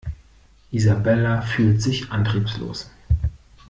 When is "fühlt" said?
1.43-1.79